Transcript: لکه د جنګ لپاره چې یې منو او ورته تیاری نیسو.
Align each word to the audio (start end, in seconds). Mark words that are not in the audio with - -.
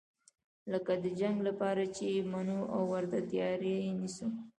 لکه 0.71 0.93
د 1.03 1.05
جنګ 1.19 1.37
لپاره 1.47 1.83
چې 1.95 2.03
یې 2.13 2.21
منو 2.33 2.59
او 2.73 2.81
ورته 2.93 3.17
تیاری 3.29 3.73
نیسو. 3.99 4.27